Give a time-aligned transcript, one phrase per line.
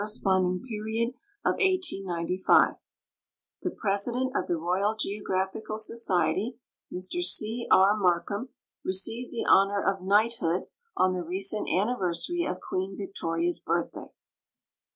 [0.07, 1.09] sponding period
[1.45, 2.73] of 1895.
[3.61, 6.57] The president of tlie Royal Geographical Society,
[6.91, 7.67] Mr C.
[7.69, 7.95] R.
[7.99, 8.49] Alark ham,
[8.83, 10.63] receivetl the honor of knighthood
[10.97, 14.07] on the recent anniver.sary of Queen Victoria's birthday.